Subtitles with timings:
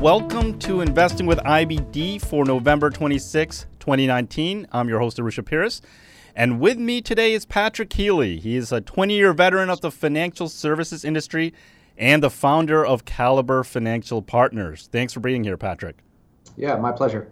[0.00, 4.68] Welcome to Investing with IBD for November 26, 2019.
[4.70, 5.80] I'm your host, Arusha Peiris.
[6.34, 8.38] And with me today is Patrick Healy.
[8.38, 11.54] He is a 20 year veteran of the financial services industry
[11.96, 14.88] and the founder of Caliber Financial Partners.
[14.92, 15.96] Thanks for being here, Patrick.
[16.56, 17.28] Yeah, my pleasure.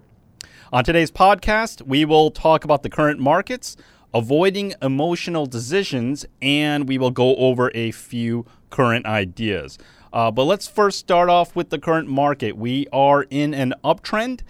[0.73, 3.77] On today's podcast, we will talk about the current markets,
[4.15, 9.79] avoiding emotional decisions, and we will go over a few current ideas.
[10.15, 12.57] Uh, but let's first start off with the current market.
[12.57, 14.43] We are in an uptrend.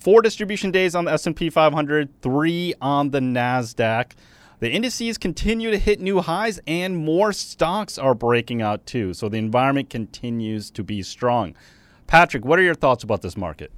[0.00, 4.12] Four distribution days on the S&P 500, three on the Nasdaq.
[4.58, 9.14] The indices continue to hit new highs, and more stocks are breaking out too.
[9.14, 11.54] So the environment continues to be strong.
[12.08, 13.70] Patrick, what are your thoughts about this market?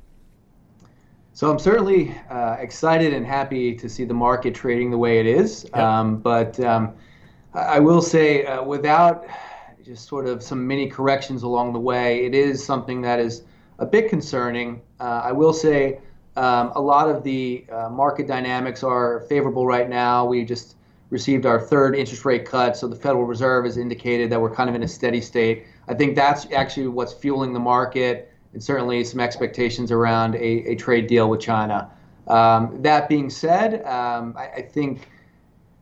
[1.34, 5.26] So I'm certainly uh, excited and happy to see the market trading the way it
[5.26, 5.64] is.
[5.64, 5.76] Yep.
[5.76, 6.94] Um, but um,
[7.52, 9.26] I will say, uh, without
[9.88, 12.26] just sort of some mini corrections along the way.
[12.26, 13.44] It is something that is
[13.78, 14.82] a bit concerning.
[15.00, 15.98] Uh, I will say
[16.36, 20.26] um, a lot of the uh, market dynamics are favorable right now.
[20.26, 20.76] We just
[21.08, 24.68] received our third interest rate cut, so the Federal Reserve has indicated that we're kind
[24.68, 25.64] of in a steady state.
[25.88, 30.74] I think that's actually what's fueling the market, and certainly some expectations around a, a
[30.74, 31.90] trade deal with China.
[32.26, 35.08] Um, that being said, um, I, I think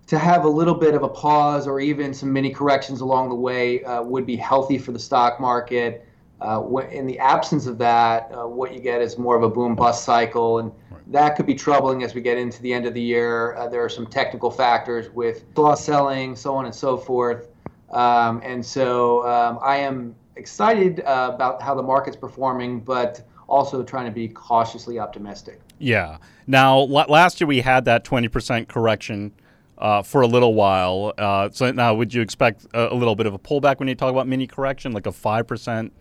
[0.07, 3.35] to have a little bit of a pause or even some mini corrections along the
[3.35, 6.07] way uh, would be healthy for the stock market.
[6.41, 9.75] Uh, in the absence of that, uh, what you get is more of a boom
[9.75, 10.71] bust cycle, and
[11.07, 13.55] that could be troubling as we get into the end of the year.
[13.55, 17.49] Uh, there are some technical factors with loss selling, so on and so forth.
[17.91, 23.83] Um, and so um, I am excited uh, about how the market's performing, but also
[23.83, 25.61] trying to be cautiously optimistic.
[25.79, 26.19] Yeah.
[26.47, 29.33] Now, last year we had that 20% correction
[29.79, 31.13] uh, for a little while.
[31.19, 33.95] Uh, so now, would you expect a, a, little bit of a pullback when you
[33.95, 35.93] talk about mini correction, like a five percent,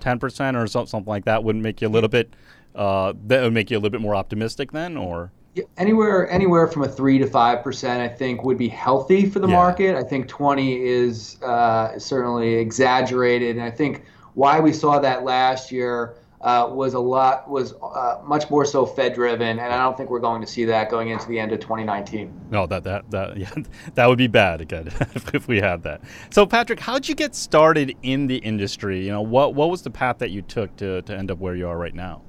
[0.00, 1.44] ten percent, or something like that?
[1.44, 2.34] Wouldn't make you a little bit
[2.74, 6.66] uh, that would make you a little bit more optimistic then, or yeah, anywhere anywhere
[6.68, 9.54] from a three to five percent, I think, would be healthy for the yeah.
[9.54, 9.96] market.
[9.96, 14.04] I think twenty is uh, certainly exaggerated, and I think
[14.34, 18.86] why we saw that last year uh, was a lot was uh, much more so
[18.86, 21.52] Fed driven, and I don't think we're going to see that going into the end
[21.52, 22.48] of 2019.
[22.50, 23.52] No, that that that yeah,
[23.94, 24.86] that would be bad again
[25.34, 26.00] if, we had that.
[26.30, 29.04] So, Patrick, how did you get started in the industry?
[29.04, 31.54] You know, what what was the path that you took to to end up where
[31.54, 32.22] you are right now?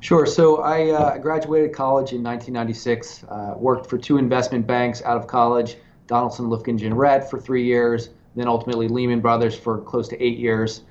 [0.00, 0.24] Sure.
[0.24, 3.24] So I uh, graduated college in 1996.
[3.24, 5.76] Uh, worked for two investment banks out of college:
[6.06, 10.82] Donaldson, Lufkin, Jenrette for three years, then ultimately Lehman Brothers for close to eight years.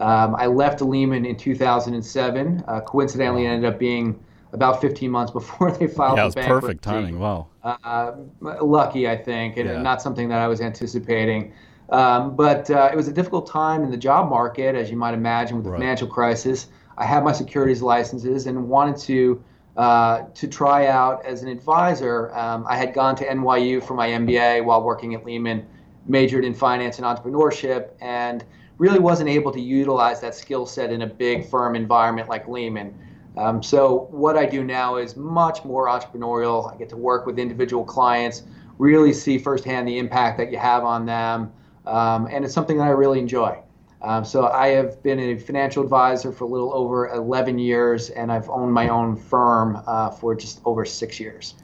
[0.00, 2.64] Um, I left Lehman in 2007.
[2.66, 4.18] Uh, coincidentally, ended up being
[4.52, 6.18] about 15 months before they filed.
[6.18, 7.18] Yeah, it was perfect timing.
[7.18, 7.48] Wow.
[7.62, 9.82] Uh, lucky, I think, and yeah.
[9.82, 11.52] not something that I was anticipating.
[11.90, 15.14] Um, but uh, it was a difficult time in the job market, as you might
[15.14, 15.80] imagine, with the right.
[15.80, 16.68] financial crisis.
[16.96, 19.42] I had my securities licenses and wanted to
[19.76, 22.32] uh, to try out as an advisor.
[22.36, 25.66] Um, I had gone to NYU for my MBA while working at Lehman,
[26.06, 28.44] majored in finance and entrepreneurship, and
[28.78, 32.94] really wasn't able to utilize that skill set in a big firm environment like Lehman.
[33.36, 36.72] Um, so what I do now is much more entrepreneurial.
[36.72, 38.42] I get to work with individual clients,
[38.78, 41.52] really see firsthand the impact that you have on them,
[41.86, 43.58] um, and it's something that I really enjoy.
[44.02, 48.30] Um, so I have been a financial advisor for a little over 11 years, and
[48.30, 51.54] I've owned my own firm uh, for just over six years.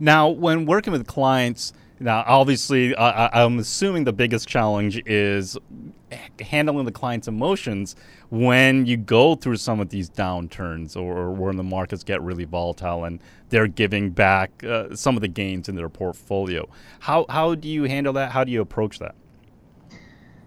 [0.00, 5.56] Now, when working with clients, now, obviously, I, am assuming the biggest challenge is
[6.40, 7.94] handling the client's emotions
[8.30, 13.04] when you go through some of these downturns or when the markets get really volatile
[13.04, 16.68] and they're giving back uh, some of the gains in their portfolio.
[16.98, 18.32] How, how do you handle that?
[18.32, 19.14] How do you approach that?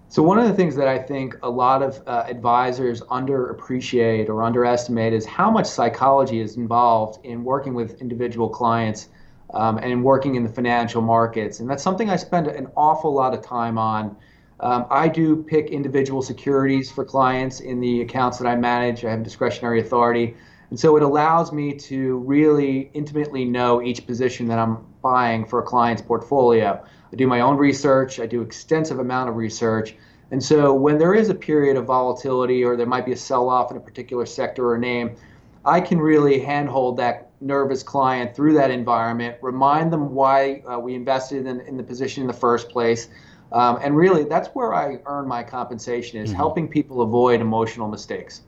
[0.09, 4.41] So, one of the things that I think a lot of uh, advisors underappreciate or
[4.41, 9.09] underestimate is how much psychology is involved in working with individual clients
[9.53, 11.59] um, and working in the financial markets.
[11.59, 14.15] And that's something I spend an awful lot of time on.
[14.59, 19.05] Um, I do pick individual securities for clients in the accounts that I manage.
[19.05, 20.35] I have discretionary authority.
[20.69, 25.59] And so it allows me to really intimately know each position that I'm buying for
[25.59, 26.83] a client's portfolio.
[27.11, 29.95] I do my own research, I do extensive amount of research.
[30.31, 33.47] And so when there is a period of volatility or there might be a sell
[33.47, 35.15] off in a particular sector or name,
[35.63, 40.95] I can really handhold that nervous client through that environment, remind them why uh, we
[40.95, 43.09] invested in, in, the position in the first place.
[43.51, 46.37] Um, and really, that's where I earn my compensation is mm-hmm.
[46.37, 48.41] helping people avoid emotional mistakes.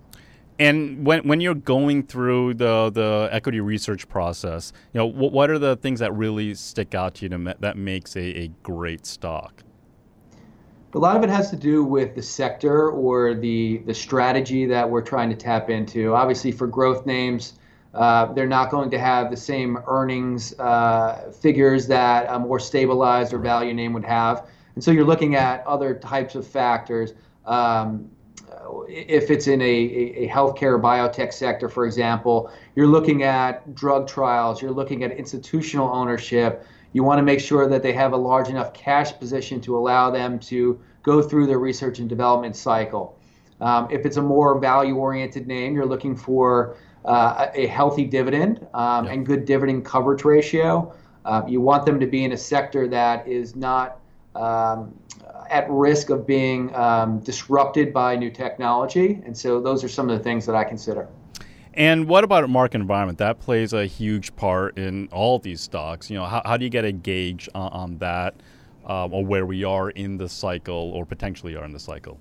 [0.60, 5.50] And when, when you're going through the, the equity research process, you know, what, what
[5.50, 9.06] are the things that really stick out to you to, that makes a, a great
[9.06, 9.64] stock?
[10.94, 14.90] A lot of it has to do with the sector or the the strategy that
[14.90, 16.16] we're trying to tap into.
[16.16, 17.59] Obviously, for growth names,
[17.94, 23.34] uh, they're not going to have the same earnings uh, figures that a more stabilized
[23.34, 24.48] or value name would have.
[24.76, 27.14] And so you're looking at other types of factors.
[27.46, 28.10] Um,
[28.88, 34.62] if it's in a, a, healthcare biotech sector, for example, you're looking at drug trials,
[34.62, 36.66] you're looking at institutional ownership.
[36.94, 40.12] You want to make sure that they have a large enough cash position to allow
[40.12, 43.19] them to go through their research and development cycle.
[43.62, 48.66] Um, if it's a more value oriented name, you're looking for uh, a healthy dividend
[48.74, 49.12] um, yeah.
[49.12, 50.94] and good dividend coverage ratio.
[51.26, 54.00] Uh, you want them to be in a sector that is not
[54.36, 54.94] um,
[55.50, 59.22] at risk of being um, disrupted by new technology.
[59.26, 61.08] And so those are some of the things that I consider.
[61.74, 63.18] And what about a market environment?
[63.20, 66.10] That plays a huge part in all these stocks.
[66.10, 68.36] You know, how, how do you get a gauge on, on that
[68.86, 72.20] um, or where we are in the cycle or potentially are in the cycle?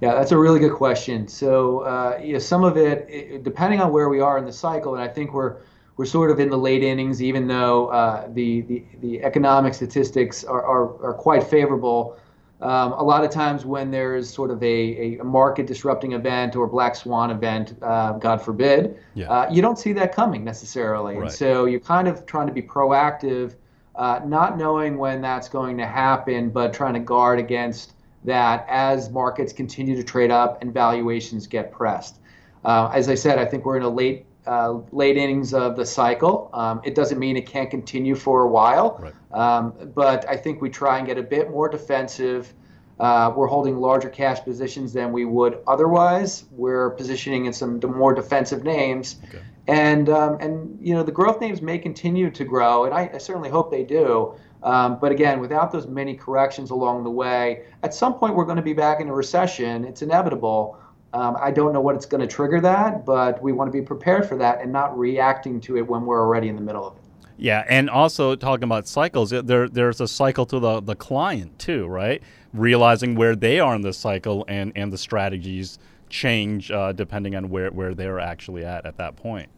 [0.00, 1.26] Yeah, that's a really good question.
[1.26, 4.52] So, uh, you know, some of it, it, depending on where we are in the
[4.52, 5.56] cycle, and I think we're
[5.96, 10.44] we're sort of in the late innings, even though uh, the, the the economic statistics
[10.44, 12.16] are, are, are quite favorable.
[12.60, 16.66] Um, a lot of times when there's sort of a, a market disrupting event or
[16.66, 19.30] black swan event, uh, God forbid, yeah.
[19.30, 21.14] uh, you don't see that coming necessarily.
[21.14, 21.22] Right.
[21.22, 23.54] And so you're kind of trying to be proactive,
[23.94, 29.10] uh, not knowing when that's going to happen, but trying to guard against that as
[29.10, 32.18] markets continue to trade up and valuations get pressed.
[32.64, 35.84] Uh, as I said, I think we're in a late uh, late innings of the
[35.84, 36.48] cycle.
[36.54, 39.38] Um, it doesn't mean it can't continue for a while, right.
[39.38, 42.54] um, but I think we try and get a bit more defensive.
[42.98, 46.46] Uh, we're holding larger cash positions than we would otherwise.
[46.50, 49.42] We're positioning in some more defensive names, okay.
[49.68, 53.18] and um, and you know the growth names may continue to grow, and I, I
[53.18, 54.34] certainly hope they do.
[54.62, 58.56] Um, but again, without those many corrections along the way, at some point we're going
[58.56, 59.84] to be back in a recession.
[59.84, 60.78] It's inevitable.
[61.12, 63.84] Um, I don't know what it's going to trigger that, but we want to be
[63.84, 66.96] prepared for that and not reacting to it when we're already in the middle of
[66.96, 67.02] it.
[67.40, 71.86] Yeah, and also talking about cycles, there there's a cycle to the, the client too,
[71.86, 72.20] right?
[72.52, 75.78] Realizing where they are in the cycle and, and the strategies
[76.08, 79.48] change uh, depending on where, where they're actually at at that point.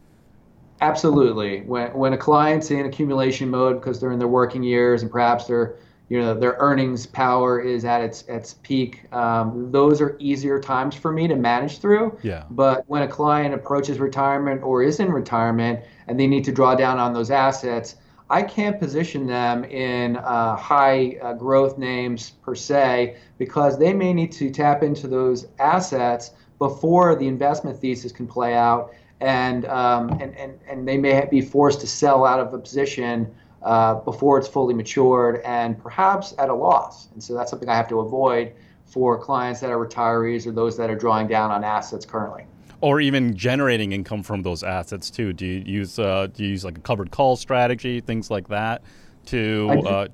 [0.81, 1.61] Absolutely.
[1.61, 5.45] When when a client's in accumulation mode because they're in their working years and perhaps
[5.45, 5.75] their
[6.09, 10.95] you know their earnings power is at its its peak, um, those are easier times
[10.95, 12.17] for me to manage through.
[12.23, 12.43] Yeah.
[12.49, 16.73] But when a client approaches retirement or is in retirement and they need to draw
[16.73, 17.95] down on those assets,
[18.31, 24.13] I can't position them in uh, high uh, growth names per se because they may
[24.13, 26.31] need to tap into those assets
[26.61, 31.41] before the investment thesis can play out and, um, and, and, and they may be
[31.41, 36.49] forced to sell out of a position uh, before it's fully matured and perhaps at
[36.49, 37.07] a loss.
[37.13, 38.53] And so that's something I have to avoid
[38.85, 42.45] for clients that are retirees or those that are drawing down on assets currently.
[42.79, 45.33] Or even generating income from those assets too.
[45.33, 48.83] Do you use uh, do you use like a covered call strategy, things like that,
[49.27, 49.83] to?
[49.87, 50.07] Uh,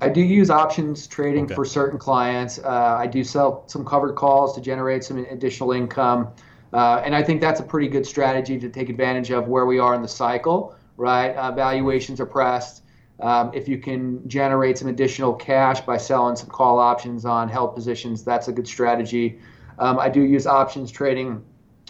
[0.00, 1.54] I, do use options trading okay.
[1.54, 2.58] for certain clients.
[2.58, 6.28] Uh, I do sell some covered calls to generate some additional income.
[6.72, 9.78] Uh, and I think that's a pretty good strategy to take advantage of where we
[9.78, 11.34] are in the cycle, right?
[11.36, 12.82] Uh, valuations are pressed.
[13.20, 17.74] Um, if you can generate some additional cash by selling some call options on held
[17.74, 19.38] positions, that's a good strategy.
[19.78, 21.44] Um, I do use options trading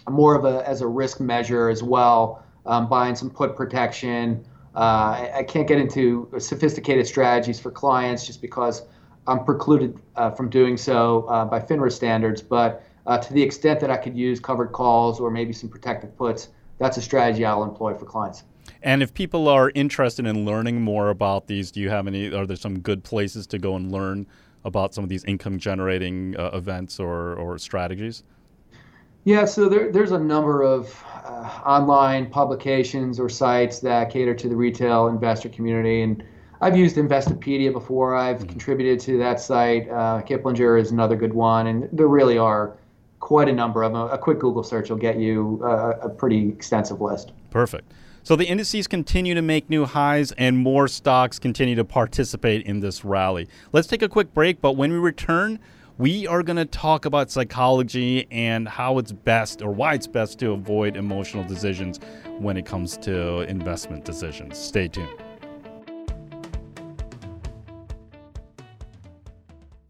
[0.07, 4.45] more of a as a risk measure as well, um, buying some put protection.
[4.75, 8.83] Uh, I, I, can't get into sophisticated strategies for clients just because
[9.25, 12.83] I'm precluded uh, from doing so uh, by FINRA standards, but
[13.21, 16.97] to the extent that I could use covered calls or maybe some protective puts, that's
[16.97, 18.43] a strategy I'll employ for clients.
[18.81, 22.33] And if people are interested in learning more about these, do you have any?
[22.33, 24.27] Are there some good places to go and learn
[24.63, 28.23] about some of these income generating uh, events or, or strategies?
[29.25, 34.47] Yeah, so there, there's a number of uh, online publications or sites that cater to
[34.47, 36.23] the retail investor community, and
[36.61, 38.15] I've used Investopedia before.
[38.15, 38.49] I've mm-hmm.
[38.49, 39.89] contributed to that site.
[39.89, 42.77] Uh, Kiplinger is another good one, and there really are
[43.19, 44.01] quite a number of them.
[44.11, 47.31] A quick Google search will get you a, a pretty extensive list.
[47.49, 47.91] Perfect.
[48.21, 52.79] So the indices continue to make new highs and more stocks continue to participate in
[52.79, 53.47] this rally.
[53.71, 55.59] Let's take a quick break, but when we return,
[55.97, 60.39] we are going to talk about psychology and how it's best or why it's best
[60.39, 61.99] to avoid emotional decisions
[62.39, 64.57] when it comes to investment decisions.
[64.57, 65.07] Stay tuned.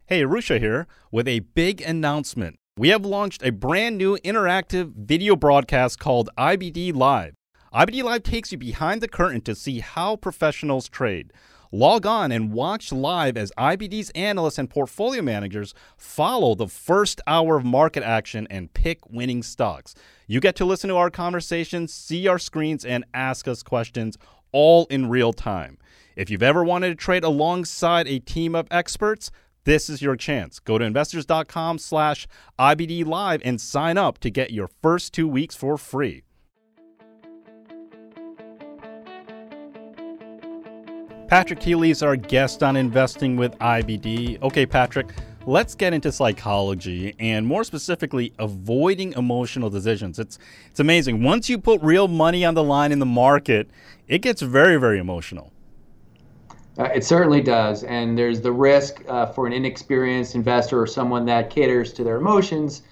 [0.06, 2.56] Hey, Arusha here with a big announcement.
[2.78, 7.34] We have launched a brand new interactive video broadcast called IBD Live.
[7.74, 11.32] IBD Live takes you behind the curtain to see how professionals trade.
[11.72, 17.56] Log on and watch live as IBD's analysts and portfolio managers follow the first hour
[17.56, 19.94] of market action and pick winning stocks.
[20.26, 24.16] You get to listen to our conversations, see our screens, and ask us questions
[24.52, 25.78] all in real time.
[26.16, 29.30] If you've ever wanted to trade alongside a team of experts,
[29.64, 30.60] this is your chance.
[30.60, 35.56] Go to investors.com slash IBD Live and sign up to get your first two weeks
[35.56, 36.22] for free.
[41.28, 44.40] Patrick Healy is our guest on Investing with IBD.
[44.42, 45.08] Okay, Patrick,
[45.44, 50.20] let's get into psychology and more specifically avoiding emotional decisions.
[50.20, 50.38] It's
[50.70, 51.24] it's amazing.
[51.24, 53.68] Once you put real money on the line in the market,
[54.06, 55.50] it gets very very emotional.
[56.78, 61.24] Uh, it certainly does, and there's the risk uh, for an inexperienced investor or someone
[61.24, 62.82] that caters to their emotions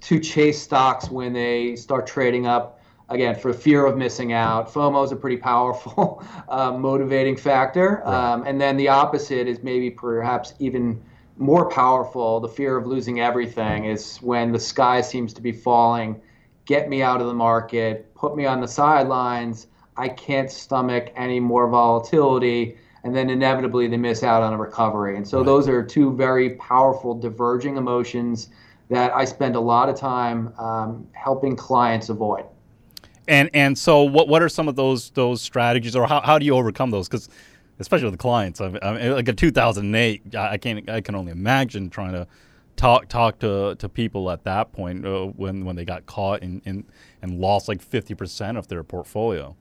[0.00, 2.80] to chase stocks when they start trading up.
[3.14, 4.72] Again, for fear of missing out.
[4.72, 8.32] FOMO is a pretty powerful uh, motivating factor, right.
[8.32, 11.00] um, and then the opposite is maybe perhaps even
[11.36, 12.40] more powerful.
[12.40, 16.20] The fear of losing everything is when the sky seems to be falling.
[16.64, 18.14] Get me out of the market.
[18.14, 19.66] Put me on the sidelines.
[19.96, 25.16] I can't stomach any more volatility and then inevitably they miss out on a recovery.
[25.16, 25.46] And so right.
[25.46, 28.48] those are two very powerful diverging emotions
[28.88, 32.44] that I spend a lot of time um, helping clients avoid.
[33.26, 36.44] And and so what what are some of those those strategies, or how, how do
[36.44, 37.08] you overcome those?
[37.08, 37.28] Because
[37.78, 41.90] especially with the clients, I mean, like in 2008, I can't I can only imagine
[41.90, 42.26] trying to
[42.76, 46.60] talk talk to, to people at that point uh, when when they got caught in,
[46.64, 46.84] in
[47.22, 49.56] and lost like 50% of their portfolio.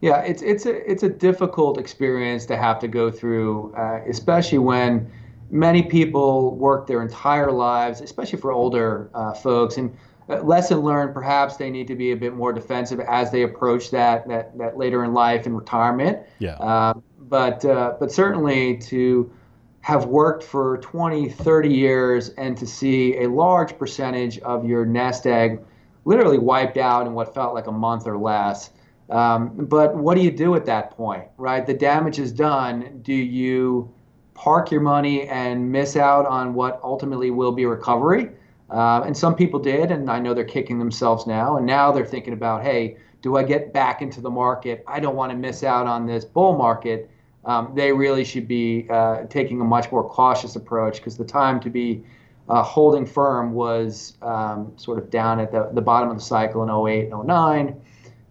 [0.00, 4.58] Yeah, it's it's a it's a difficult experience to have to go through, uh, especially
[4.58, 5.10] when
[5.50, 9.76] many people work their entire lives, especially for older uh, folks.
[9.76, 9.96] And
[10.28, 14.28] lesson learned, perhaps they need to be a bit more defensive as they approach that
[14.28, 16.18] that, that later in life and retirement.
[16.38, 16.54] Yeah.
[16.56, 19.30] Um, but uh, but certainly to
[19.80, 25.26] have worked for 20, 30 years and to see a large percentage of your nest
[25.26, 25.60] egg
[26.04, 28.70] literally wiped out in what felt like a month or less
[29.10, 31.66] um, but what do you do at that point, right?
[31.66, 33.00] The damage is done.
[33.02, 33.92] Do you
[34.34, 38.30] park your money and miss out on what ultimately will be recovery?
[38.70, 41.56] Uh, and some people did, and I know they're kicking themselves now.
[41.56, 44.84] And now they're thinking about, hey, do I get back into the market?
[44.86, 47.10] I don't want to miss out on this bull market.
[47.44, 51.60] Um, they really should be uh, taking a much more cautious approach because the time
[51.60, 52.04] to be
[52.48, 56.62] uh, holding firm was um, sort of down at the, the bottom of the cycle
[56.62, 57.80] in 08 and 09.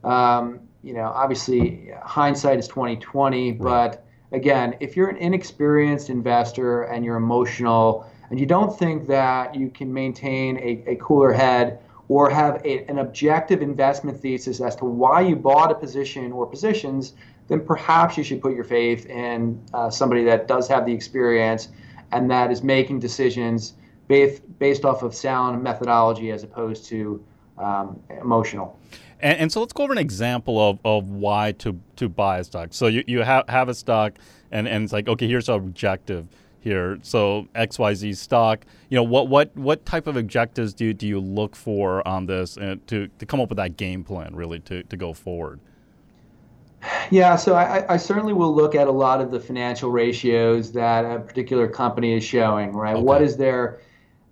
[0.04, 3.60] Um, you know, obviously hindsight is 2020, right.
[3.60, 9.56] but again, if you're an inexperienced investor and you're emotional and you don't think that
[9.56, 11.80] you can maintain a, a cooler head
[12.10, 16.46] or have a, an objective investment thesis as to why you bought a position or
[16.46, 17.14] positions,
[17.48, 21.70] then perhaps you should put your faith in uh, somebody that does have the experience
[22.12, 23.74] and that is making decisions
[24.08, 27.24] based, based off of sound methodology as opposed to
[27.58, 28.80] um, emotional.
[29.20, 32.44] And, and, so let's go over an example of, of why to, to buy a
[32.44, 32.70] stock.
[32.72, 34.14] So you, you have, have a stock
[34.52, 36.28] and, and it's like, okay, here's our objective
[36.60, 37.00] here.
[37.02, 41.56] So XYZ stock, you know, what, what, what type of objectives do, do you look
[41.56, 44.98] for on this and to, to come up with that game plan really to, to
[44.98, 45.60] go forward?
[47.10, 51.06] Yeah, so I, I, certainly will look at a lot of the financial ratios that
[51.06, 52.96] a particular company is showing, right?
[52.96, 53.04] Okay.
[53.04, 53.82] What is their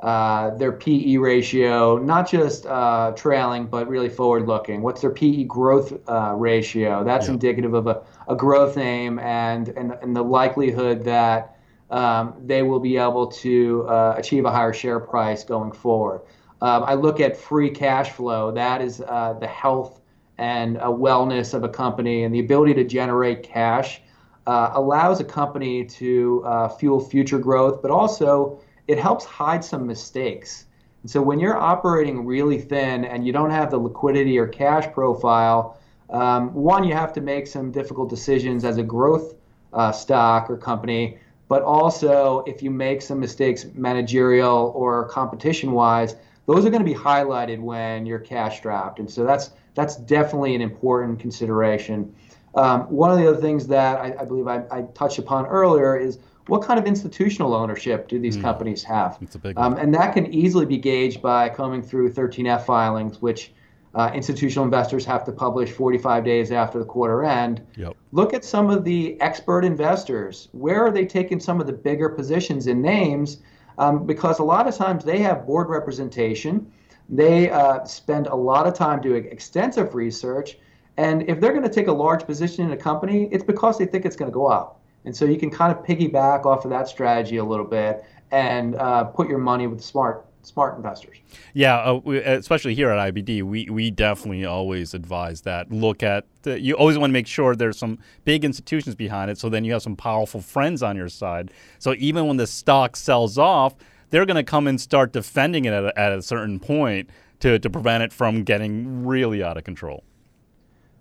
[0.01, 4.81] uh, their PE ratio, not just uh, trailing, but really forward looking.
[4.81, 7.03] What's their PE growth uh, ratio?
[7.03, 7.33] That's yeah.
[7.33, 11.54] indicative of a, a growth aim and, and, and the likelihood that
[11.89, 16.21] um, they will be able to uh, achieve a higher share price going forward.
[16.61, 18.51] Um, I look at free cash flow.
[18.51, 20.01] That is uh, the health
[20.37, 24.01] and wellness of a company and the ability to generate cash.
[24.47, 30.65] allows a company to fuel future growth, but also it helps hide some mistakes.
[31.05, 34.91] And so when you're operating really thin and you don't have the liquidity or cash
[34.91, 35.77] profile,
[36.09, 39.35] um, one, you have to make some difficult decisions as a growth
[39.73, 41.19] uh, stock or company.
[41.47, 46.15] But also, if you make some mistakes managerial or competition wise,
[46.47, 48.99] those are going to be highlighted when you're cash strapped.
[48.99, 52.13] And so that's that's definitely an important consideration.
[52.55, 55.97] Um, one of the other things that I, I believe I, I touched upon earlier
[55.97, 58.41] is what kind of institutional ownership do these mm.
[58.41, 59.17] companies have?
[59.21, 63.21] It's a big um, and that can easily be gauged by combing through 13F filings,
[63.21, 63.51] which
[63.95, 67.65] uh, institutional investors have to publish 45 days after the quarter end.
[67.77, 67.95] Yep.
[68.11, 70.49] Look at some of the expert investors.
[70.51, 73.37] Where are they taking some of the bigger positions in names?
[73.77, 76.71] Um, because a lot of times they have board representation.
[77.07, 80.57] They uh, spend a lot of time doing extensive research
[80.97, 83.85] And if they're going to take a large position in a company, it's because they
[83.85, 84.79] think it's going to go up.
[85.03, 88.75] And so you can kind of piggyback off of that strategy a little bit and
[88.75, 91.17] uh, put your money with smart smart investors.
[91.53, 95.71] Yeah, uh, we, especially here at IBD, we, we definitely always advise that.
[95.71, 99.37] Look at the, you always want to make sure there's some big institutions behind it,
[99.37, 101.51] so then you have some powerful friends on your side.
[101.79, 103.75] So even when the stock sells off,
[104.09, 107.09] they're going to come and start defending it at a, at a certain point
[107.39, 110.03] to, to prevent it from getting really out of control.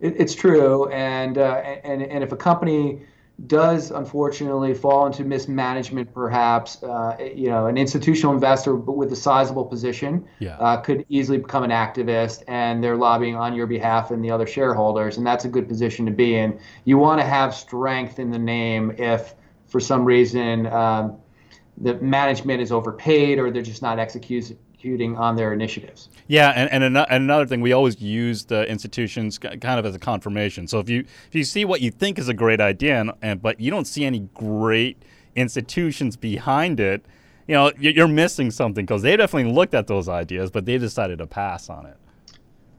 [0.00, 3.00] It, it's true, and uh, and and if a company
[3.46, 6.82] does unfortunately fall into mismanagement, perhaps.
[6.82, 10.56] Uh, you know, an institutional investor with a sizable position yeah.
[10.58, 14.46] uh, could easily become an activist, and they're lobbying on your behalf and the other
[14.46, 16.58] shareholders, and that's a good position to be in.
[16.84, 19.34] You want to have strength in the name if,
[19.66, 21.18] for some reason, um,
[21.78, 26.10] the management is overpaid or they're just not executing executing on their initiatives.
[26.28, 29.98] Yeah, and, and, an- another thing, we always use the institutions kind of as a
[29.98, 30.68] confirmation.
[30.68, 33.40] So if you if you see what you think is a great idea, and, and
[33.40, 35.02] but you don't see any great
[35.36, 37.06] institutions behind it,
[37.46, 41.18] you know, you're missing something because they definitely looked at those ideas, but they decided
[41.18, 41.96] to pass on it.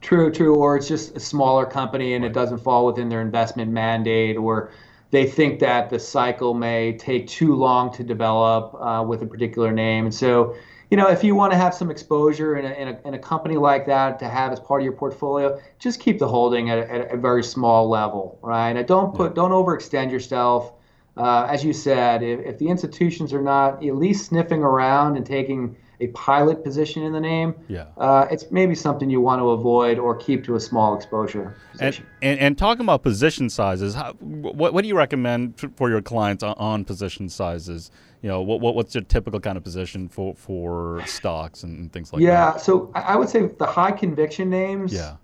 [0.00, 0.54] True, true.
[0.54, 2.30] Or it's just a smaller company and right.
[2.30, 4.70] it doesn't fall within their investment mandate, or
[5.10, 9.72] they think that the cycle may take too long to develop uh, with a particular
[9.72, 10.04] name.
[10.04, 10.54] And so
[10.90, 13.18] you know, if you want to have some exposure in a, in a, in a
[13.18, 16.78] company like that to have as part of your portfolio, just keep the holding at
[16.78, 18.76] a, at a very small level, right?
[18.76, 19.34] And don't put, yeah.
[19.34, 20.72] don't overextend yourself.
[21.16, 25.24] Uh, as you said, if, if the institutions are not at least sniffing around and
[25.24, 27.86] taking a pilot position in the name, yeah.
[27.96, 31.56] Uh, it's maybe something you want to avoid or keep to a small exposure.
[31.80, 36.02] And, and, and, talking about position sizes, how, what, what do you recommend for your
[36.02, 37.90] clients on, on position sizes?
[38.22, 42.12] You know, what, what what's your typical kind of position for for stocks and things
[42.12, 42.54] like yeah, that?
[42.54, 45.16] Yeah, so I would say the high conviction names, yeah,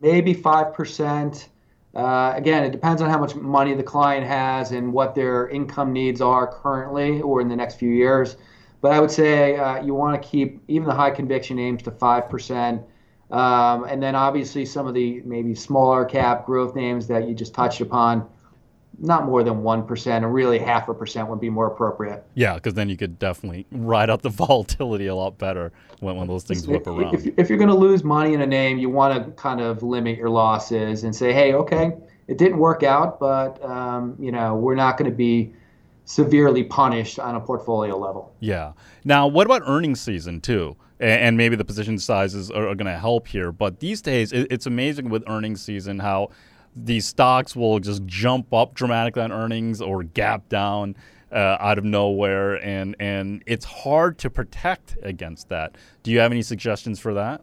[0.00, 1.48] maybe five percent.
[1.94, 5.92] Uh, again, it depends on how much money the client has and what their income
[5.92, 8.36] needs are currently or in the next few years.
[8.82, 11.90] But I would say uh, you want to keep even the high conviction names to
[11.90, 12.82] five percent.
[13.30, 17.54] Um, and then obviously some of the maybe smaller cap growth names that you just
[17.54, 18.28] touched upon
[18.98, 22.24] not more than 1%, and really half a percent would be more appropriate.
[22.34, 26.28] Yeah, because then you could definitely ride out the volatility a lot better when, when
[26.28, 27.14] those things whip around.
[27.14, 29.82] If, if you're going to lose money in a name, you want to kind of
[29.82, 31.92] limit your losses and say, hey, okay,
[32.28, 35.52] it didn't work out, but um, you know we're not going to be
[36.04, 38.32] severely punished on a portfolio level.
[38.40, 38.72] Yeah.
[39.04, 40.76] Now, what about earnings season too?
[40.98, 43.52] And, maybe the position sizes are, going to help here.
[43.52, 46.30] But these days, it's amazing with earnings season how
[46.76, 50.94] these stocks will just jump up dramatically on earnings or gap down
[51.32, 55.76] uh, out of nowhere, and and it's hard to protect against that.
[56.02, 57.42] Do you have any suggestions for that?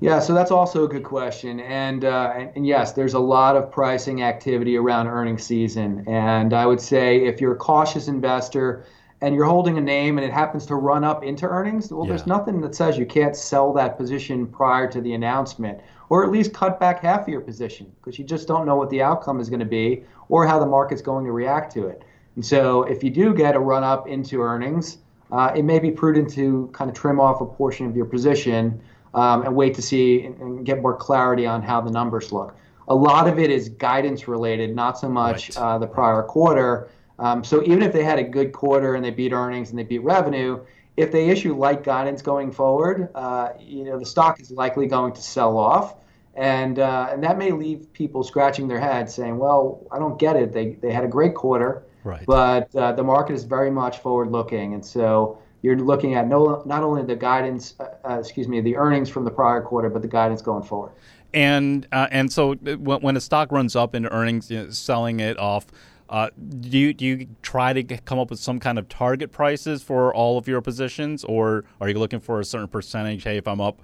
[0.00, 3.54] Yeah, so that's also a good question, and, uh, and, and yes, there's a lot
[3.54, 8.84] of pricing activity around earnings season, and I would say if you're a cautious investor
[9.22, 12.10] and you're holding a name and it happens to run up into earnings, well, yeah.
[12.10, 16.30] there's nothing that says you can't sell that position prior to the announcement or at
[16.30, 19.40] least cut back half of your position because you just don't know what the outcome
[19.40, 22.02] is going to be or how the market's going to react to it.
[22.34, 24.98] And so if you do get a run up into earnings,
[25.30, 28.80] uh, it may be prudent to kind of trim off a portion of your position
[29.14, 32.56] um, and wait to see and, and, get more clarity on how the numbers look.
[32.88, 35.62] A lot of it is guidance related, not so much right.
[35.62, 36.88] uh, the prior quarter.
[37.18, 39.84] Um, so even if they had a good quarter and they beat earnings and they
[39.84, 40.64] beat revenue,
[40.96, 45.12] if they issue light guidance going forward, uh, you know the stock is likely going
[45.12, 45.96] to sell off
[46.34, 50.36] and uh, and that may leave people scratching their heads, saying, "Well, I don't get
[50.36, 50.52] it.
[50.52, 52.24] They they had a great quarter, right.
[52.26, 56.82] but uh, the market is very much forward-looking, and so you're looking at no not
[56.82, 60.08] only the guidance, uh, uh excuse me, the earnings from the prior quarter, but the
[60.08, 60.92] guidance going forward."
[61.34, 65.20] And uh, and so uh, when a stock runs up in earnings, you know, selling
[65.20, 65.66] it off.
[66.12, 70.14] Do you do you try to come up with some kind of target prices for
[70.14, 73.24] all of your positions, or are you looking for a certain percentage?
[73.24, 73.80] Hey, if I'm up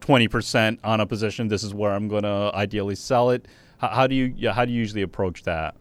[0.00, 3.46] 20% on a position, this is where I'm going to ideally sell it.
[3.78, 5.76] How, how do you how do you usually approach that?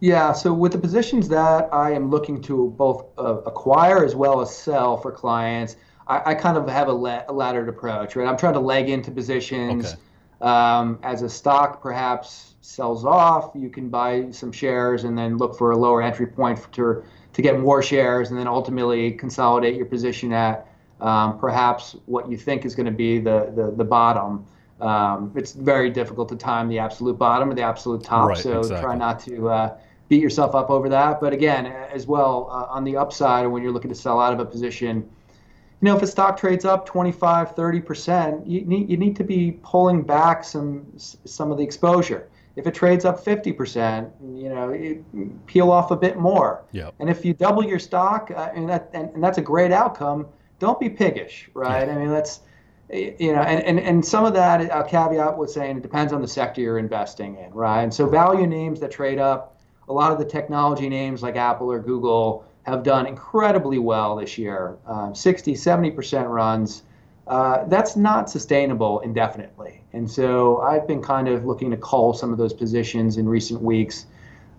[0.00, 4.42] Yeah, so with the positions that I am looking to both uh, acquire as well
[4.42, 5.76] as sell for clients,
[6.06, 8.28] I, I kind of have a, la- a, laddered approach, right?
[8.28, 9.86] I'm trying to leg into positions.
[9.86, 10.00] Okay.
[10.42, 15.56] Um, as a stock perhaps sells off, you can buy some shares and then look
[15.56, 17.02] for a lower entry point to
[17.32, 20.66] to get more shares, and then ultimately consolidate your position at
[21.02, 24.46] um, perhaps what you think is going to be the, the, the bottom.
[24.80, 28.60] Um, it's very difficult to time the absolute bottom or the absolute top, right, so
[28.60, 28.82] exactly.
[28.82, 31.20] try not to uh, beat yourself up over that.
[31.20, 34.40] But again, as well, uh, on the upside, when you're looking to sell out of
[34.40, 34.96] a position,
[35.82, 39.58] you know, if a stock trades up 25, 30%, you need, you need to be
[39.62, 42.30] pulling back some some of the exposure.
[42.56, 46.64] If it trades up 50%, you know, it, peel off a bit more.
[46.72, 46.94] Yep.
[46.98, 50.26] And if you double your stock, uh, and, that, and, and, that's a great outcome,
[50.58, 51.86] don't be piggish, right?
[51.86, 51.94] Yeah.
[51.94, 52.40] I mean, that's,
[52.90, 56.22] you know, and, and, and some of that, I'll caveat with saying it depends on
[56.22, 57.82] the sector you're investing in, right?
[57.82, 61.70] And so value names that trade up, a lot of the technology names like Apple
[61.70, 66.82] or Google have done incredibly well this year um, 60, 70% runs.
[67.26, 69.82] Uh, that's not sustainable indefinitely.
[69.92, 73.60] And so I've been kind of looking to cull some of those positions in recent
[73.62, 74.06] weeks.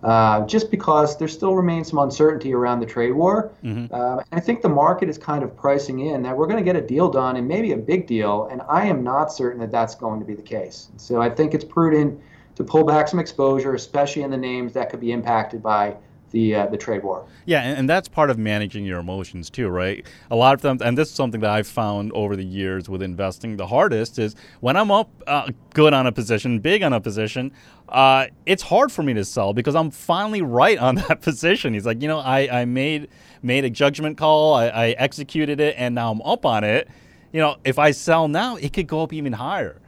[0.02, 3.50] Uh, just because there still remains some uncertainty around the trade war.
[3.64, 3.92] Mm-hmm.
[3.92, 6.76] Uh, I think the market is kind of pricing in that we're going to get
[6.76, 9.96] a deal done and maybe a big deal, and I am not certain that that's
[9.96, 10.88] going to be the case.
[10.98, 12.20] So I think it's prudent
[12.54, 15.96] to pull back some exposure, especially in the names that could be impacted by
[16.30, 17.26] the uh, the trade war.
[17.46, 20.04] Yeah, and, and, that's part of managing your emotions too, right?
[20.30, 23.02] A lot of them, and this is something that I've found over the years with
[23.02, 23.56] investing.
[23.56, 27.52] The hardest is when I'm up uh, good on a position, big on a position.
[27.88, 31.72] Uh, it's hard for me to sell because I'm finally right on that position.
[31.74, 33.08] He's like, you know, I, I made
[33.42, 36.88] made a judgment call, I, I executed it, and now I'm up on it.
[37.32, 39.80] You know, if I sell now, it could go up even higher.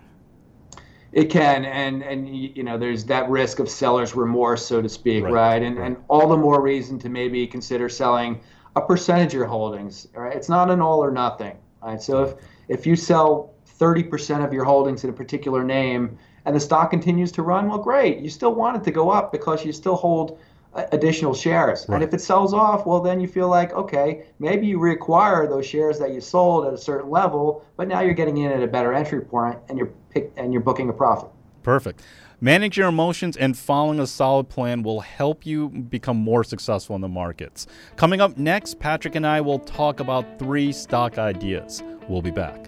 [1.12, 5.24] It can, and and you know, there's that risk of seller's remorse, so to speak,
[5.24, 5.32] right?
[5.32, 5.62] right?
[5.62, 5.86] And right.
[5.86, 8.40] and all the more reason to maybe consider selling
[8.76, 10.06] a percentage of your holdings.
[10.14, 10.36] Right?
[10.36, 11.56] It's not an all or nothing.
[11.82, 12.00] Right?
[12.00, 12.34] So if
[12.68, 17.32] if you sell 30% of your holdings in a particular name and the stock continues
[17.32, 18.18] to run, well, great.
[18.18, 20.38] You still want it to go up because you still hold
[20.74, 21.86] additional shares.
[21.88, 21.96] Right.
[21.96, 25.66] And if it sells off, well, then you feel like, okay, maybe you reacquire those
[25.66, 28.66] shares that you sold at a certain level, but now you're getting in at a
[28.66, 31.30] better entry point and you're pick, and you're booking a profit.
[31.62, 32.02] Perfect.
[32.42, 37.02] Manage your emotions and following a solid plan will help you become more successful in
[37.02, 37.66] the markets.
[37.96, 41.82] Coming up next, Patrick and I will talk about three stock ideas.
[42.08, 42.59] We'll be back.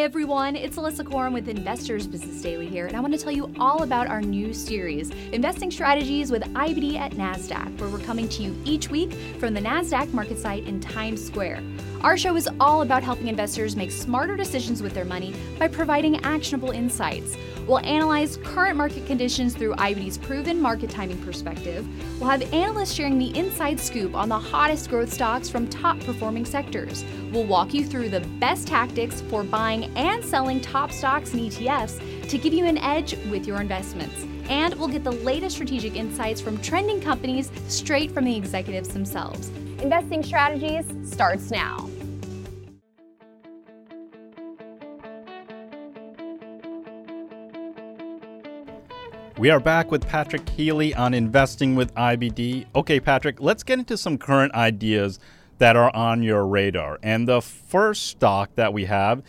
[0.00, 3.30] Hey everyone, it's Alissa Coram with Investors Business Daily here, and I want to tell
[3.30, 8.26] you all about our new series, Investing Strategies with IBD at NASDAQ, where we're coming
[8.30, 11.62] to you each week from the NASDAQ market site in Times Square.
[12.02, 16.24] Our show is all about helping investors make smarter decisions with their money by providing
[16.24, 17.36] actionable insights.
[17.66, 21.86] We'll analyze current market conditions through IBD's proven market timing perspective.
[22.18, 26.46] We'll have analysts sharing the inside scoop on the hottest growth stocks from top performing
[26.46, 27.04] sectors.
[27.32, 32.28] We'll walk you through the best tactics for buying and selling top stocks and ETFs
[32.30, 34.24] to give you an edge with your investments.
[34.48, 39.50] And we'll get the latest strategic insights from trending companies straight from the executives themselves.
[39.80, 41.89] Investing Strategies starts now.
[49.40, 52.66] We are back with Patrick Healy on investing with IBD.
[52.74, 55.18] Okay, Patrick, let's get into some current ideas
[55.56, 56.98] that are on your radar.
[57.02, 59.22] And the first stock that we have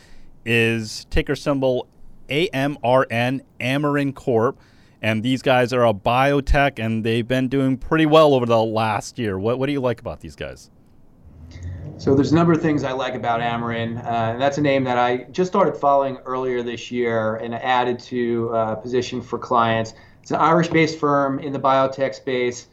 [0.43, 1.87] is ticker symbol
[2.27, 4.59] AMRN, Amarin Corp.
[5.01, 9.17] And these guys are a biotech and they've been doing pretty well over the last
[9.17, 9.39] year.
[9.39, 10.69] What, what do you like about these guys?
[12.01, 14.83] So there's a number of things I like about Amarin, uh, and that's a name
[14.85, 19.93] that I just started following earlier this year and added to uh, position for clients.
[20.23, 22.69] It's an Irish-based firm in the biotech space.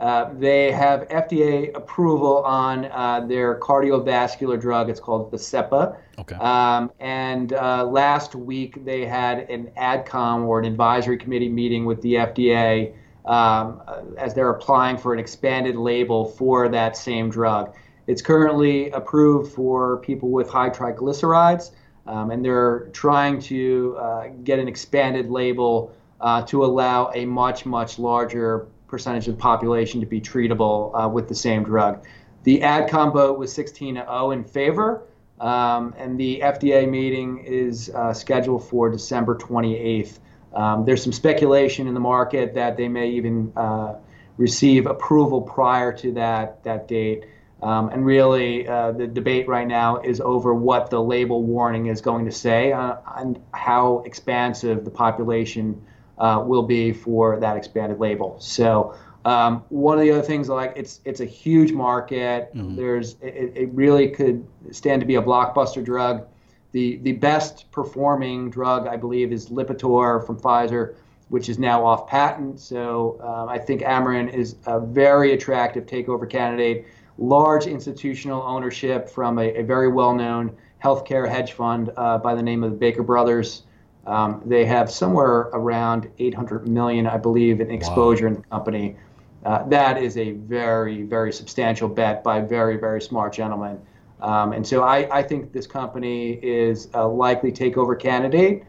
[0.00, 4.90] Uh, they have FDA approval on uh, their cardiovascular drug.
[4.90, 5.96] It's called Vascepa.
[6.18, 6.34] Okay.
[6.34, 12.02] Um, and uh, last week they had an AdCom or an advisory committee meeting with
[12.02, 12.94] the FDA
[13.26, 13.80] um,
[14.18, 17.76] as they're applying for an expanded label for that same drug.
[18.06, 21.70] It's currently approved for people with high triglycerides,
[22.06, 27.66] um, and they're trying to uh, get an expanded label uh, to allow a much,
[27.66, 32.04] much larger percentage of the population to be treatable uh, with the same drug.
[32.44, 35.02] The AdCom vote was 16 0 in favor,
[35.40, 40.18] um, and the FDA meeting is uh, scheduled for December 28th.
[40.54, 43.94] Um, there's some speculation in the market that they may even uh,
[44.36, 47.24] receive approval prior to that, that date.
[47.62, 52.00] Um, and really, uh, the debate right now is over what the label warning is
[52.00, 55.80] going to say uh, and how expansive the population
[56.18, 58.36] uh, will be for that expanded label.
[58.40, 62.52] So, um, one of the other things, like it's it's a huge market.
[62.52, 62.74] Mm-hmm.
[62.74, 66.26] There's it, it, really could stand to be a blockbuster drug.
[66.72, 70.96] The the best performing drug, I believe, is Lipitor from Pfizer,
[71.28, 72.58] which is now off patent.
[72.58, 76.86] So, um, I think Amarin is a very attractive takeover candidate
[77.18, 82.64] large institutional ownership from a, a very well-known healthcare hedge fund uh, by the name
[82.64, 83.62] of the Baker Brothers.
[84.06, 88.34] Um, they have somewhere around 800 million, I believe, in exposure wow.
[88.34, 88.96] in the company.
[89.44, 93.80] uh, that is a very, very substantial bet by very, very smart gentlemen.
[94.20, 98.64] Um, and so I, I, think this company is a likely takeover candidate.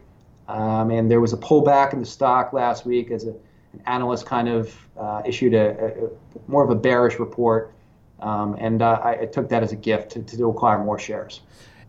[0.48, 4.26] Um, and there was a pullback in the stock last week as a, an analyst
[4.26, 7.72] kind of uh, issued a, a, more of a bearish report.
[8.20, 11.42] Um, and uh, I, I, took that as a gift to, to acquire more shares.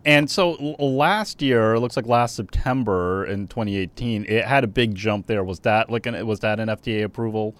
[0.05, 4.93] And so last year, it looks like last September in 2018, it had a big
[4.93, 5.43] jump there.
[5.43, 7.55] Was that like an, was that an FDA approval?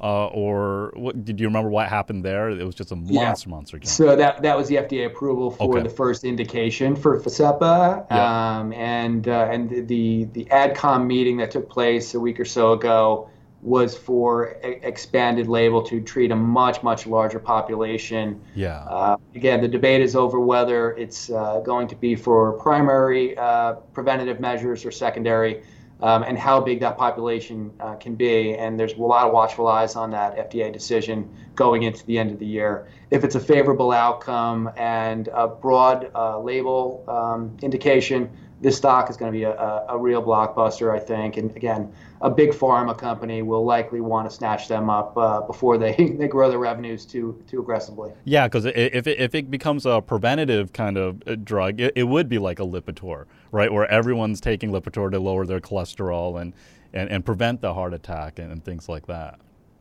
[0.00, 2.50] Uh, or what, did you remember what happened there?
[2.50, 3.54] It was just a monster, yeah.
[3.54, 3.88] monster jump.
[3.88, 5.82] So that that was the FDA approval for okay.
[5.82, 8.58] the first indication for Vascepa, yeah.
[8.58, 12.74] um, and uh, and the the AdCom meeting that took place a week or so
[12.74, 13.28] ago
[13.62, 18.40] was for a- expanded label to treat a much much larger population.
[18.54, 18.78] Yeah.
[18.84, 23.74] Uh, again, the debate is over whether it's uh, going to be for primary uh,
[23.92, 25.62] preventative measures or secondary,
[26.00, 28.54] um, and how big that population uh, can be.
[28.54, 32.30] And there's a lot of watchful eyes on that FDA decision going into the end
[32.30, 32.86] of the year.
[33.10, 39.16] If it's a favorable outcome and a broad uh, label um, indication this stock is
[39.16, 41.36] going to be a, a, real blockbuster, I think.
[41.36, 45.78] And again, a big pharma company will likely want to snatch them up uh, before
[45.78, 48.10] they, they grow their revenues too too aggressively.
[48.24, 52.04] Yeah, because if it, if it becomes a preventative kind of uh, drug, it, it
[52.04, 56.52] would be like a Lipitor, right, where everyone's taking Lipitor to lower their cholesterol and,
[56.92, 59.38] and, and prevent the heart attack and, and things like that.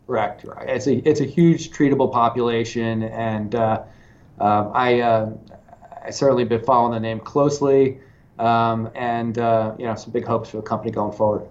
[0.08, 0.46] Correct.
[0.46, 0.70] Right.
[0.70, 3.84] It's a it's a huge treatable population, and uh,
[4.40, 5.30] uh, I uh,
[6.06, 8.00] I certainly been following the name closely
[8.40, 11.48] um, and uh, you know some big hopes for the company going forward.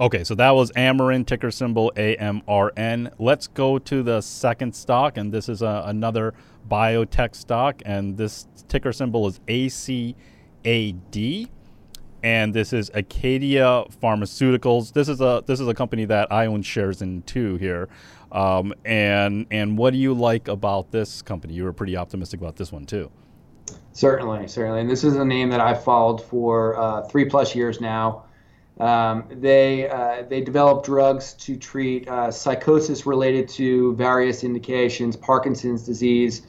[0.00, 3.12] Okay, so that was Amarin, ticker symbol AMRN.
[3.18, 6.34] Let's go to the second stock, and this is a, another
[6.68, 10.16] biotech stock, and this ticker symbol is ACAD,
[12.24, 14.94] and this is Acadia Pharmaceuticals.
[14.94, 17.88] This is a this is a company that I own shares in too here.
[18.32, 21.52] Um, and and what do you like about this company?
[21.52, 23.10] You were pretty optimistic about this one too.
[23.92, 24.80] Certainly, certainly.
[24.80, 28.24] And this is a name that I've followed for uh, three plus years now.
[28.80, 35.84] Um, they uh, they develop drugs to treat uh, psychosis related to various indications: Parkinson's
[35.84, 36.40] disease,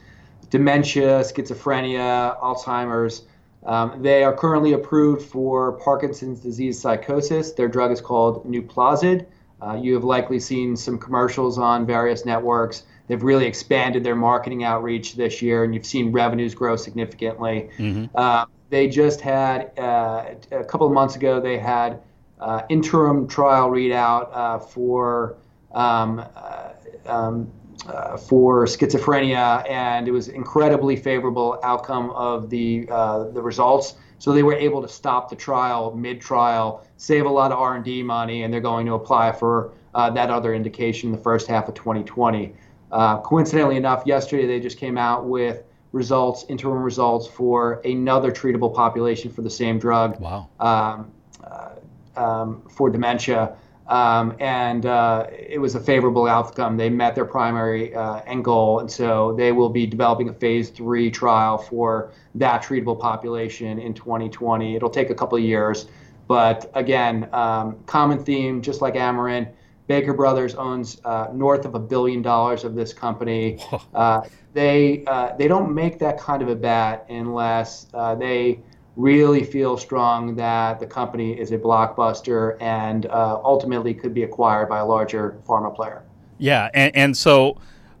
[0.48, 3.26] dementia, schizophrenia, Alzheimer's.
[3.66, 7.52] Um, they are currently approved for Parkinson's disease psychosis.
[7.52, 9.26] Their drug is called Nuplazid.
[9.60, 12.84] Uh, you have likely seen some commercials on various networks.
[13.08, 17.70] They've really expanded their marketing outreach this year, and you've seen revenues grow significantly.
[17.78, 18.06] Mm-hmm.
[18.14, 21.40] Uh, they just had uh, a couple of months ago.
[21.40, 22.00] They had
[22.40, 25.36] uh, interim trial readout uh, for
[25.72, 26.72] um, uh,
[27.06, 27.50] um,
[27.86, 33.94] uh, for schizophrenia, and it was incredibly favorable outcome of the the results.
[34.18, 38.44] So they were able to stop the trial mid-trial, save a lot of R&D money,
[38.44, 42.54] and they're going to apply for that other indication in the first half of 2020.
[42.92, 48.72] Uh, coincidentally enough, yesterday they just came out with results, interim results for another treatable
[48.72, 50.20] population for the same drug.
[50.20, 50.48] Wow.
[50.60, 51.12] Um,
[51.42, 51.70] uh,
[52.16, 53.56] um, for dementia.
[53.88, 56.76] Um, and uh, it was a favorable outcome.
[56.76, 60.70] They met their primary uh, end goal, and so they will be developing a phase
[60.70, 64.74] three trial for that treatable population in 2020.
[64.74, 65.86] It'll take a couple of years,
[66.26, 69.48] but again, um, common theme, just like Amarin,
[69.86, 73.58] Baker Brothers owns uh, north of a billion dollars of this company.
[73.94, 74.22] Uh,
[74.52, 78.60] they uh, they don't make that kind of a bet unless uh, they
[78.96, 84.68] really feel strong that the company is a blockbuster and uh, ultimately could be acquired
[84.68, 86.02] by a larger pharma player.
[86.38, 87.58] Yeah, and, and so.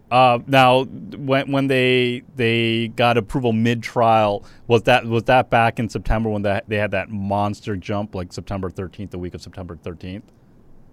[0.08, 5.80] Uh, now, when when they they got approval mid trial, was that was that back
[5.80, 9.42] in September when that they had that monster jump, like September 13th, the week of
[9.42, 10.22] September 13th?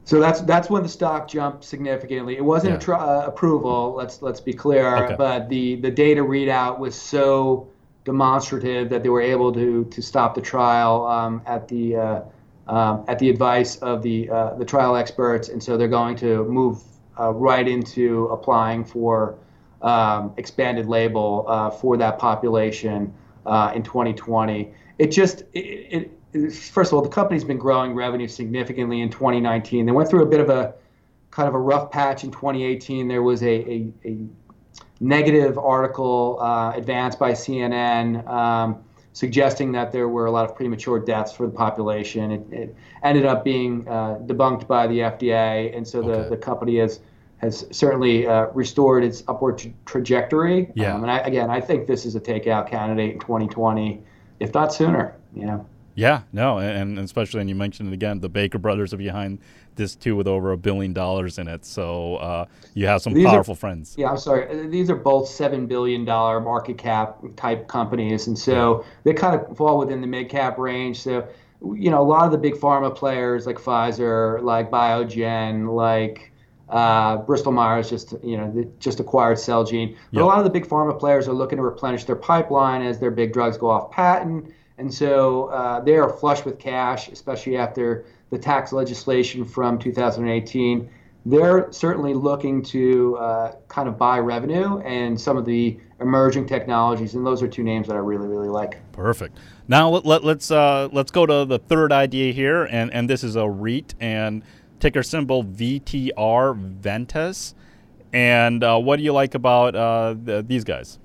[0.06, 2.36] So that's that's when the stock jumped significantly.
[2.36, 2.78] It wasn't yeah.
[2.78, 3.94] a tr- uh, approval.
[3.96, 4.98] Let's let's be clear.
[5.06, 5.16] Okay.
[5.16, 7.68] But the the data readout was so
[8.06, 12.22] demonstrative that they were able to to stop the trial um, at the uh,
[12.68, 16.46] um, at the advice of the uh, the trial experts, and so they're going to
[16.46, 16.82] move
[17.20, 19.38] uh, right into applying for
[19.82, 23.14] um, expanded label uh, for that population
[23.46, 24.72] uh, in 2020.
[24.98, 29.86] It just it, it first of all, the company's been growing revenue significantly in 2019.
[29.86, 30.74] They went through a bit of a
[31.32, 33.08] kind of a rough patch in 2018.
[33.08, 34.18] There was a, a, a
[35.00, 38.84] negative article uh, advanced by CNN um,
[39.14, 42.32] suggesting that there were a lot of premature deaths for the population.
[42.32, 46.30] It, it ended up being uh, debunked by the FDA, and so the, okay.
[46.30, 47.00] the company has
[47.38, 50.72] has certainly uh, restored its upward tra- trajectory.
[50.76, 50.96] Yeah.
[50.96, 54.02] Um, and I, again, I think this is a takeout candidate in 2020,
[54.40, 55.16] if not sooner.
[55.36, 55.66] You know.
[55.96, 59.40] Yeah, no, and, and especially, and you mentioned it again, the Baker brothers are behind
[59.76, 61.66] this too with over a billion dollars in it.
[61.66, 63.96] So uh, you have some these powerful are, friends.
[63.98, 64.48] Yeah, I'm sorry.
[64.48, 69.40] Uh, these are both seven billion dollar market cap type companies, and so they kind
[69.40, 71.02] of fall within the mid cap range.
[71.02, 71.28] So
[71.62, 76.32] you know, a lot of the big pharma players like Pfizer, like Biogen, like
[76.70, 79.96] uh, Bristol Myers just you know just acquired Celgene.
[80.12, 80.24] But yep.
[80.24, 83.12] a lot of the big pharma players are looking to replenish their pipeline as their
[83.12, 88.06] big drugs go off patent, and so uh, they are flush with cash, especially after
[88.30, 90.90] the tax legislation from 2018.
[91.26, 97.14] They're certainly looking to uh, kind of buy revenue and some of the emerging technologies,
[97.14, 98.80] and those are two names that I really, really like.
[98.92, 99.38] Perfect.
[99.68, 103.24] Now let, let, let's uh, let's go to the third idea here, and and this
[103.24, 104.44] is a REIT and
[104.80, 107.54] ticker symbol VTR Ventas.
[108.12, 111.00] And uh, what do you like about uh, the, these guys?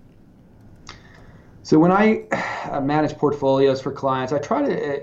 [1.69, 2.25] So when I
[2.71, 5.01] uh, manage portfolios for clients, I try to uh,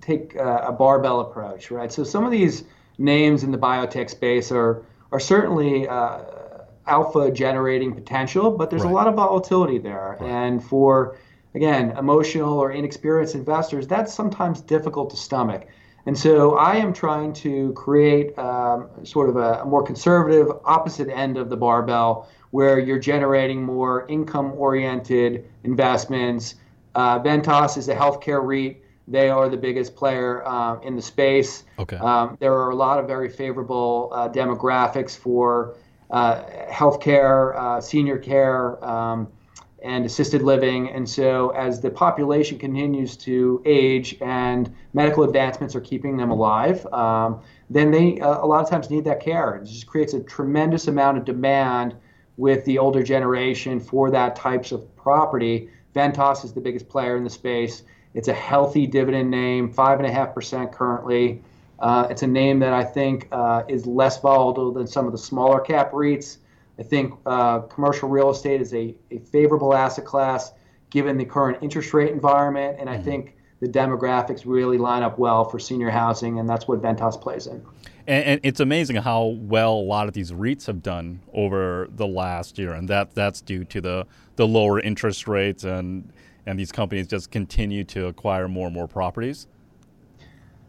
[0.00, 1.92] take a barbell approach, right?
[1.92, 2.64] So some of these
[2.98, 6.22] names in the biotech space are are certainly uh,
[6.88, 8.90] alpha generating potential, but there's right.
[8.90, 10.16] a lot of volatility there.
[10.18, 10.28] Right.
[10.28, 11.16] And for
[11.54, 15.68] again, emotional or inexperienced investors, that's sometimes difficult to stomach.
[16.06, 21.08] And so I am trying to create um, sort of a, a, more conservative opposite
[21.08, 26.54] end of the barbell where you're generating more income oriented investments.
[26.94, 28.82] Uh, Ventas is a healthcare REIT.
[29.06, 31.64] They are the biggest player uh, in the space.
[31.78, 31.96] Okay.
[31.96, 35.76] Um, there are a lot of very favorable uh, demographics for
[36.10, 38.82] uh, healthcare, uh, senior care.
[38.84, 39.28] Um,
[39.82, 40.90] and assisted living.
[40.90, 46.84] And so, as the population continues to age and medical advancements are keeping them alive,
[46.92, 49.56] um, then they uh, a lot of times need that care.
[49.56, 51.94] It just creates a tremendous amount of demand
[52.36, 55.70] with the older generation for that types of property.
[55.94, 57.82] Ventas is the biggest player in the space.
[58.14, 61.42] It's a healthy dividend name, five and a half percent currently.
[61.78, 65.18] Uh, it's a name that I think uh, is less volatile than some of the
[65.18, 66.38] smaller cap REITs.
[66.78, 70.52] I think uh, commercial real estate is a, a favorable asset class
[70.90, 73.04] given the current interest rate environment, and I mm-hmm.
[73.04, 77.46] think the demographics really line up well for senior housing, and that's what Ventas plays
[77.46, 77.64] in.
[78.06, 82.06] And, and, it's amazing how well a lot of these REITs have done over the
[82.06, 86.12] last year, and that that's due to the the lower interest rates and
[86.46, 89.46] and these companies just continue to acquire more and more properties.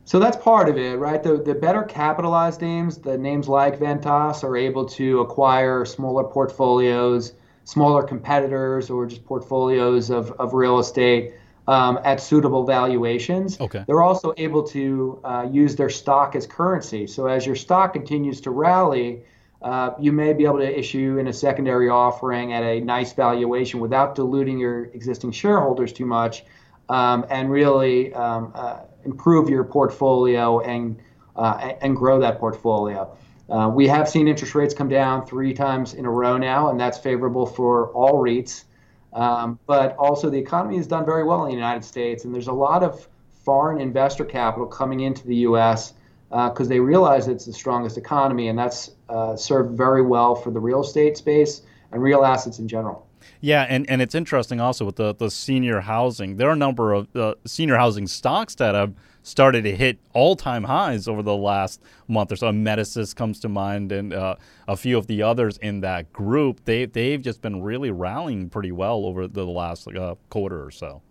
[0.09, 1.21] So that's part of it, right?
[1.21, 7.33] The, the better capitalized names, the names like Ventas, are able to acquire smaller portfolios,
[7.63, 11.35] smaller competitors, or just portfolios of, of real estate
[11.67, 13.61] um, at suitable valuations.
[13.61, 13.83] Okay.
[13.85, 17.05] They're also able to uh, use their stock as currency.
[17.05, 19.21] So as your stock continues to rally,
[19.61, 23.79] uh, you may be able to issue in a secondary offering at a nice valuation
[23.79, 26.45] without diluting your existing shareholders too much,
[26.89, 30.99] um, and really um, uh, improve your portfolio and
[31.35, 33.15] uh, and grow that portfolio.
[33.49, 36.79] Uh, we have seen interest rates come down three times in a row now, and
[36.79, 38.65] that's favorable for all REITs.
[39.13, 42.47] Um, but also, the economy has done very well in the United States, and there's
[42.47, 43.07] a lot of
[43.43, 45.93] foreign investor capital coming into the U.S.
[46.29, 50.51] because uh, they realize it's the strongest economy, and that's uh, served very well for
[50.51, 53.08] the real estate space and real assets in general.
[53.41, 56.37] Yeah, and, and it's interesting also with the, the senior housing.
[56.37, 60.35] There are a number of uh, senior housing stocks that have started to hit all
[60.35, 62.51] time highs over the last month or so.
[62.51, 64.35] Medicis comes to mind, and uh,
[64.67, 66.63] a few of the others in that group.
[66.65, 71.01] They they've just been really rallying pretty well over the last uh, quarter or so.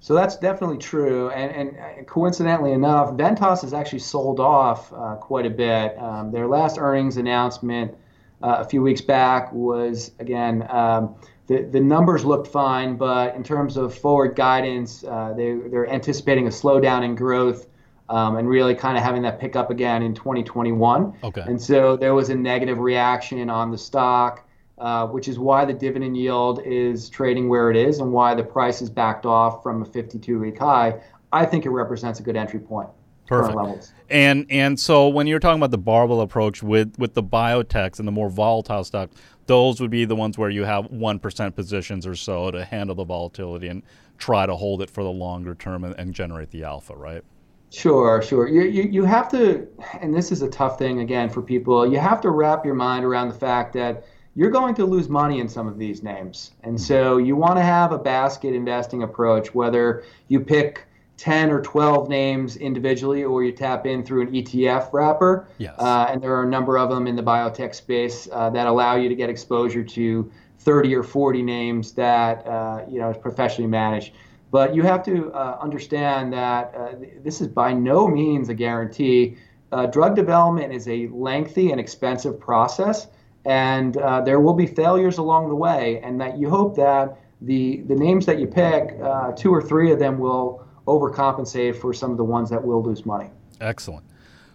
[0.00, 5.16] So that's definitely true, and, and uh, coincidentally enough, Ventas has actually sold off uh,
[5.16, 5.98] quite a bit.
[5.98, 7.96] Um, their last earnings announcement
[8.42, 11.14] uh, a few weeks back was again um,
[11.46, 16.46] the the numbers looked fine, but in terms of forward guidance, uh, they they're anticipating
[16.46, 17.68] a slowdown in growth.
[18.08, 21.12] Um, and really kind of having that pick up again in 2021.
[21.24, 21.40] Okay.
[21.44, 25.72] And so there was a negative reaction on the stock, uh, which is why the
[25.72, 29.82] dividend yield is trading where it is and why the price is backed off from
[29.82, 31.00] a 52 week high.
[31.32, 32.90] I think it represents a good entry point.
[33.26, 33.92] Perfect.
[34.08, 38.06] And and so when you're talking about the barbell approach with with the biotechs and
[38.06, 42.06] the more volatile stocks, those would be the ones where you have one percent positions
[42.06, 43.82] or so to handle the volatility and
[44.18, 47.22] try to hold it for the longer term and, and generate the alpha, right?
[47.70, 48.46] Sure, sure.
[48.46, 49.66] You, you you have to,
[50.00, 51.90] and this is a tough thing again for people.
[51.90, 54.04] You have to wrap your mind around the fact that
[54.36, 56.84] you're going to lose money in some of these names, and mm-hmm.
[56.84, 59.52] so you want to have a basket investing approach.
[59.52, 60.86] Whether you pick
[61.16, 65.48] 10 or 12 names individually or you tap in through an ETF wrapper.
[65.58, 65.74] Yes.
[65.78, 68.96] Uh, and there are a number of them in the biotech space uh, that allow
[68.96, 73.68] you to get exposure to 30 or 40 names that uh, you know is professionally
[73.68, 74.12] managed.
[74.50, 76.88] But you have to uh, understand that uh,
[77.22, 79.36] this is by no means a guarantee.
[79.72, 83.08] Uh, drug development is a lengthy and expensive process,
[83.44, 87.82] and uh, there will be failures along the way, and that you hope that the,
[87.82, 92.10] the names that you pick, uh, two or three of them will overcompensate for some
[92.10, 93.30] of the ones that will lose money.
[93.60, 94.04] Excellent.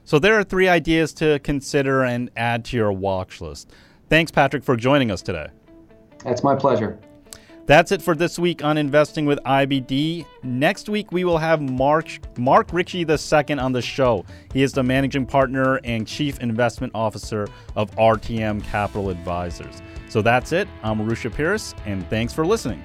[0.03, 3.71] So there are three ideas to consider and add to your watch list.
[4.09, 5.47] Thanks, Patrick, for joining us today.
[6.23, 6.99] That's my pleasure.
[7.67, 10.25] That's it for this week on Investing with IBD.
[10.43, 14.25] Next week, we will have Mark, Mark Ritchie II on the show.
[14.51, 19.81] He is the managing partner and chief investment officer of RTM Capital Advisors.
[20.09, 20.67] So that's it.
[20.83, 22.83] I'm Arusha Pierce, and thanks for listening.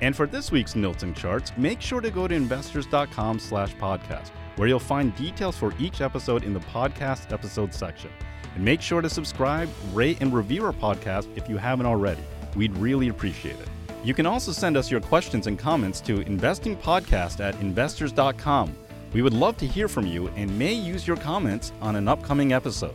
[0.00, 4.68] And for this week's and charts, make sure to go to investors.com slash podcast, where
[4.68, 8.10] you'll find details for each episode in the podcast episode section.
[8.54, 12.22] And make sure to subscribe, rate, and review our podcast if you haven't already.
[12.54, 13.68] We'd really appreciate it.
[14.04, 18.76] You can also send us your questions and comments to investingpodcast at investors.com.
[19.14, 22.52] We would love to hear from you and may use your comments on an upcoming
[22.52, 22.94] episode.